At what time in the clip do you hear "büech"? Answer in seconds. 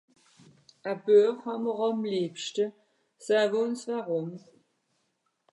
1.05-1.37